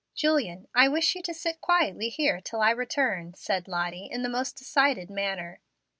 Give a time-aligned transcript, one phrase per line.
[0.15, 4.29] "Julian, I wish you to sit quietly here till I return," said Lottie, in the
[4.29, 5.59] most decided manner.